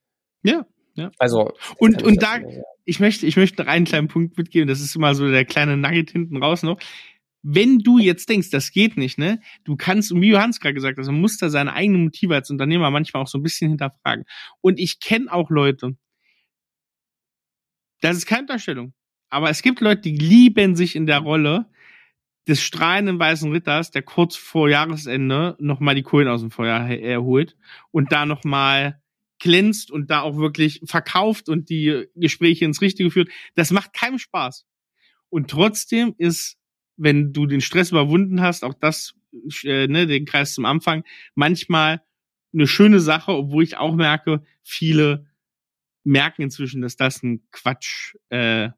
[0.43, 0.67] Ja,
[1.19, 2.63] Also und, und da, sagen.
[2.85, 5.77] ich möchte, ich möchte noch einen kleinen Punkt mitgeben, das ist immer so der kleine
[5.77, 6.79] Nugget hinten raus noch.
[7.43, 9.41] Wenn du jetzt denkst, das geht nicht, ne?
[9.65, 12.51] Du kannst, und wie Johannes gerade gesagt hat, man muss da seine eigenen Motive als
[12.51, 14.25] Unternehmer manchmal auch so ein bisschen hinterfragen.
[14.63, 15.97] Und ich kenne auch Leute,
[18.01, 18.93] das ist keine Unterstellung,
[19.29, 21.67] aber es gibt Leute, die lieben sich in der Rolle
[22.49, 27.57] des strahlenden weißen Ritters, der kurz vor Jahresende nochmal die Kohlen aus dem Feuer erholt
[27.91, 29.03] und da nochmal
[29.39, 33.29] glänzt und da auch wirklich verkauft und die Gespräche ins Richtige führt.
[33.55, 34.65] Das macht keinem Spaß.
[35.29, 36.57] Und trotzdem ist,
[36.97, 39.15] wenn du den Stress überwunden hast, auch das,
[39.65, 41.05] äh, ne, den Kreis zum Anfang,
[41.35, 42.03] manchmal
[42.55, 45.27] eine schöne Sache, obwohl ich auch merke, viele
[46.07, 48.73] merken inzwischen, dass das ein Quatsch, äh, ja,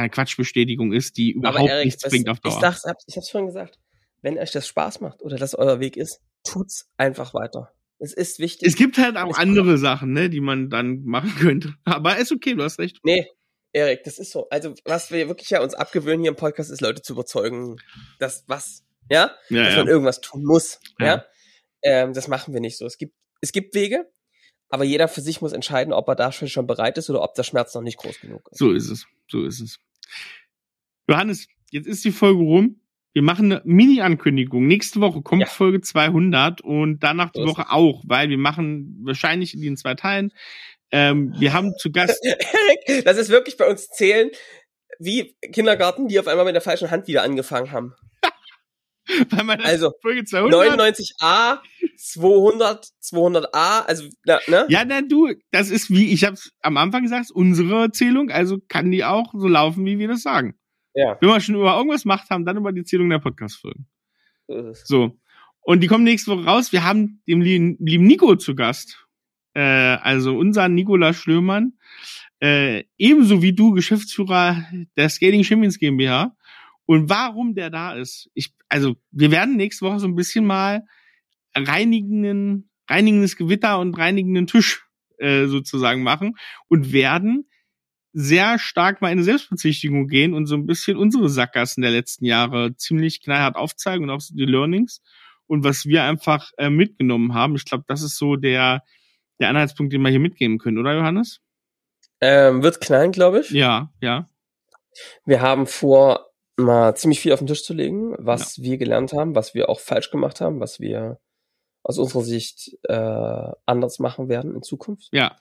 [0.00, 2.60] eine Quatschbestätigung ist, die überhaupt Erik, nichts bringt auf Ich, Dauer.
[2.60, 3.78] sag's, hab- ich hab's vorhin gesagt.
[4.22, 7.72] Wenn euch das Spaß macht oder das euer Weg ist, tut's einfach weiter.
[7.98, 8.66] Es ist wichtig.
[8.66, 11.74] es gibt halt auch Es- andere Sachen, ne, die man dann machen könnte.
[11.84, 12.98] Aber ist okay, du hast recht.
[13.04, 13.28] Nee,
[13.72, 14.48] Erik, das ist so.
[14.50, 17.76] Also, was wir wirklich ja uns abgewöhnen hier im Podcast, ist Leute zu überzeugen,
[18.18, 19.78] dass was, ja, Ja, dass ja.
[19.80, 20.80] man irgendwas tun muss.
[20.98, 21.06] Ja.
[21.06, 21.24] Ja.
[21.82, 22.86] Ähm, das machen wir nicht so.
[22.86, 24.10] Es gibt, es gibt Wege,
[24.74, 27.44] aber jeder für sich muss entscheiden, ob er dafür schon bereit ist oder ob der
[27.44, 28.58] Schmerz noch nicht groß genug ist.
[28.58, 29.06] So ist es.
[29.30, 29.78] So ist es.
[31.08, 32.80] Johannes, jetzt ist die Folge rum.
[33.12, 34.66] Wir machen eine Mini-Ankündigung.
[34.66, 35.46] Nächste Woche kommt Ja.
[35.46, 40.32] Folge 200 und danach die Woche auch, weil wir machen wahrscheinlich in zwei Teilen.
[40.90, 44.30] Ähm, wir haben zu Gast, Erik, das ist wirklich bei uns zählen,
[44.98, 47.94] wie Kindergarten, die auf einmal mit der falschen Hand wieder angefangen haben.
[49.64, 50.78] Also, Folge 200.
[50.78, 51.58] 99a,
[51.96, 54.66] 200, 200a, also, ne?
[54.68, 58.90] Ja, na du, das ist wie, ich hab's am Anfang gesagt, unsere Erzählung, also kann
[58.90, 60.54] die auch so laufen, wie wir das sagen.
[60.94, 61.18] Ja.
[61.20, 63.86] Wenn wir schon über irgendwas gemacht haben, dann über die Erzählung der Podcast-Folgen.
[64.84, 65.18] So.
[65.60, 66.72] Und die kommen nächste Woche raus.
[66.72, 69.06] Wir haben den lieben, lieben Nico zu Gast.
[69.54, 71.78] Äh, also unser Nikolaus Schlömann.
[72.40, 76.36] Äh, ebenso wie du, Geschäftsführer der Skating Champions GmbH.
[76.86, 78.30] Und warum der da ist.
[78.34, 80.84] Ich, also, wir werden nächste Woche so ein bisschen mal
[81.54, 84.84] reinigenden, reinigendes Gewitter und reinigenden Tisch
[85.18, 86.36] äh, sozusagen machen
[86.68, 87.48] und werden
[88.12, 92.24] sehr stark mal in eine Selbstbezichtigung gehen und so ein bisschen unsere Sackgassen der letzten
[92.24, 95.00] Jahre ziemlich knallhart aufzeigen und auch so die Learnings
[95.46, 97.56] und was wir einfach äh, mitgenommen haben.
[97.56, 98.82] Ich glaube, das ist so der,
[99.40, 101.40] der Anhaltspunkt, den wir hier mitgeben können, oder Johannes?
[102.20, 103.50] Ähm, wird knallen, glaube ich.
[103.50, 104.28] Ja, ja.
[105.26, 109.34] Wir haben vor, mal ziemlich viel auf den Tisch zu legen, was wir gelernt haben,
[109.34, 111.18] was wir auch falsch gemacht haben, was wir
[111.82, 115.08] aus unserer Sicht äh, anders machen werden in Zukunft.
[115.12, 115.36] Ja.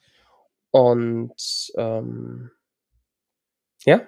[0.72, 2.52] Und ähm,
[3.86, 4.02] ja,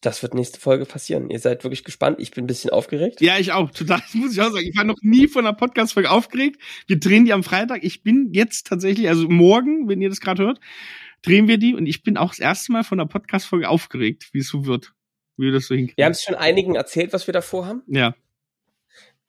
[0.00, 1.30] das wird nächste Folge passieren.
[1.30, 2.18] Ihr seid wirklich gespannt.
[2.20, 3.20] Ich bin ein bisschen aufgeregt.
[3.20, 4.00] Ja, ich auch, total.
[4.00, 4.66] Das muss ich auch sagen.
[4.66, 6.60] Ich war noch nie von einer Podcast-Folge aufgeregt.
[6.86, 7.84] Wir drehen die am Freitag.
[7.84, 10.60] Ich bin jetzt tatsächlich, also morgen, wenn ihr das gerade hört,
[11.22, 14.38] drehen wir die und ich bin auch das erste Mal von einer Podcast-Folge aufgeregt, wie
[14.38, 14.92] es so wird.
[15.36, 15.96] Wie wir das so hinkriegen.
[15.96, 17.82] Wir haben es schon einigen erzählt, was wir davor haben.
[17.86, 18.14] ja.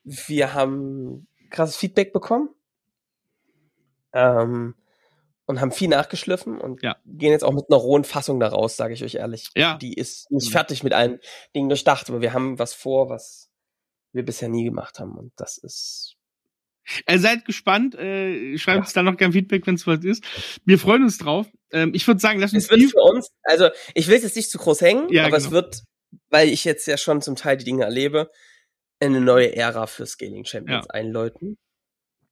[0.06, 2.50] Wir haben krasses Feedback bekommen.
[4.12, 4.74] Ähm,
[5.46, 6.96] und haben viel nachgeschliffen und Ja.
[7.04, 9.48] gehen jetzt auch mit einer rohen Fassung da raus, sage ich euch ehrlich.
[9.56, 9.76] Ja.
[9.76, 10.52] Die ist nicht Mhm.
[10.52, 11.20] fertig mit allen
[11.54, 13.50] Dingen durchdacht, aber wir haben was vor, was
[14.12, 15.18] wir bisher nie gemacht haben.
[15.18, 16.16] Und das ist
[17.06, 17.94] Also seid gespannt.
[17.94, 18.80] Äh, schreibt Ja.
[18.82, 20.22] uns dann noch gern Feedback, wenn es soweit ist.
[20.66, 21.46] Wir freuen uns drauf.
[21.72, 24.36] Ähm, ich würde sagen, lass uns es wird für uns, also ich will es jetzt
[24.36, 25.54] nicht zu groß hängen, Ja, aber es genau.
[25.56, 25.82] wird,
[26.30, 28.30] weil ich jetzt ja schon zum Teil die Dinge erlebe,
[29.00, 31.58] eine neue Ära für Scaling Champions einläuten,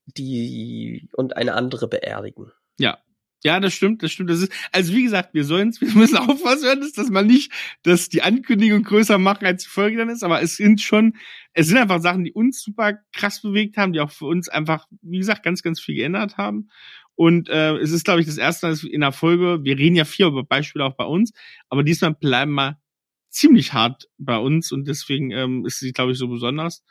[0.07, 2.53] die und eine andere beerdigen.
[2.79, 2.99] Ja.
[3.45, 4.31] Ja, das stimmt, das stimmt.
[4.31, 7.51] Das ist, also wie gesagt, wir sollen wir müssen aufpassen, dass man nicht,
[7.83, 11.16] dass die Ankündigung größer machen, als die Folge dann ist, aber es sind schon,
[11.53, 14.87] es sind einfach Sachen, die uns super krass bewegt haben, die auch für uns einfach,
[15.03, 16.68] wie gesagt, ganz, ganz viel geändert haben.
[17.16, 20.05] Und äh, es ist, glaube ich, das erste Mal in der Folge, wir reden ja
[20.05, 21.33] viel über Beispiele auch bei uns,
[21.68, 22.79] aber diesmal bleiben wir
[23.33, 26.85] ziemlich hart bei uns und deswegen ähm, ist sie, glaube ich, so besonders.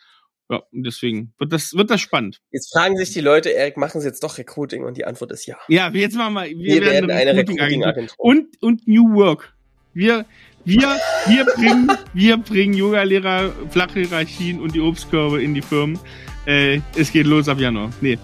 [0.49, 2.41] Ja, und deswegen wird das, wird das spannend.
[2.51, 4.84] Jetzt fragen sich die Leute, Erik, machen sie jetzt doch Recruiting?
[4.84, 5.56] Und die Antwort ist ja.
[5.69, 8.15] Ja, jetzt machen wir, wir, Wir werden eine Recruiting-Agentur.
[8.17, 9.54] und, und New Work.
[9.93, 10.25] Wir,
[10.65, 15.97] wir, wir bringen, wir bringen Yoga-Lehrer, flache Hierarchien und die Obstkörbe in die Firmen.
[16.45, 17.91] Äh, es geht los ab Januar.
[18.01, 18.17] Nee.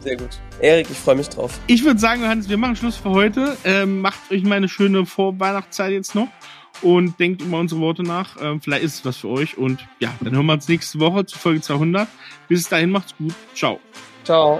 [0.00, 0.38] Sehr gut.
[0.60, 1.58] Erik, ich freue mich drauf.
[1.66, 3.56] Ich würde sagen, Johannes, wir machen Schluss für heute.
[3.64, 6.28] Ähm, macht euch mal eine schöne Vorweihnachtszeit jetzt noch
[6.82, 8.36] und denkt über unsere Worte nach.
[8.40, 9.58] Ähm, vielleicht ist es was für euch.
[9.58, 12.08] Und ja, dann hören wir uns nächste Woche zu Folge 200.
[12.48, 13.34] Bis dahin macht's gut.
[13.54, 13.80] Ciao.
[14.24, 14.58] Ciao.